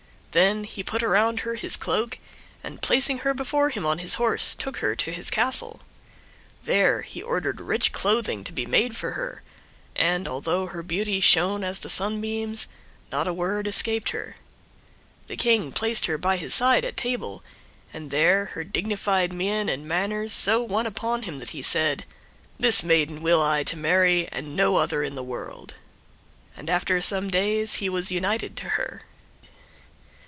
Then 0.33 0.63
he 0.63 0.81
put 0.81 1.03
around 1.03 1.41
her 1.41 1.55
his 1.55 1.75
cloak, 1.75 2.17
and, 2.63 2.81
placing 2.81 3.17
her 3.17 3.33
before 3.33 3.69
him 3.69 3.85
on 3.85 3.99
his 3.99 4.13
horse, 4.13 4.55
took 4.55 4.77
her 4.77 4.95
to 4.95 5.11
his 5.11 5.29
castle. 5.29 5.81
There 6.63 7.01
he 7.01 7.21
ordered 7.21 7.59
rich 7.59 7.91
clothing 7.91 8.45
to 8.45 8.53
be 8.53 8.65
made 8.65 8.95
for 8.95 9.11
her, 9.11 9.41
and, 9.93 10.29
although 10.29 10.67
her 10.67 10.83
beauty 10.83 11.19
shone 11.19 11.65
as 11.65 11.79
the 11.79 11.89
sun 11.89 12.21
beams, 12.21 12.69
not 13.11 13.27
a 13.27 13.33
word 13.33 13.67
escaped 13.67 14.11
her. 14.11 14.37
The 15.27 15.35
King 15.35 15.73
placed 15.73 16.05
her 16.05 16.17
by 16.17 16.37
his 16.37 16.53
side 16.53 16.85
at 16.85 16.95
table, 16.95 17.43
and 17.91 18.09
there 18.09 18.45
her 18.55 18.63
dignified 18.63 19.33
mien 19.33 19.67
and 19.67 19.85
manners 19.85 20.31
so 20.31 20.61
won 20.63 20.85
upon 20.85 21.23
him, 21.23 21.39
that 21.39 21.49
he 21.49 21.61
said, 21.61 22.05
"This 22.57 22.85
maiden 22.85 23.21
will 23.21 23.41
I 23.41 23.63
to 23.65 23.75
marry, 23.75 24.29
and 24.31 24.55
no 24.55 24.77
other 24.77 25.03
in 25.03 25.15
the 25.15 25.23
world," 25.27 25.73
and 26.55 26.69
after 26.69 27.01
some 27.01 27.29
days 27.29 27.75
he 27.83 27.89
was 27.89 28.11
united 28.11 28.55
to 28.55 28.69
her. 28.69 29.01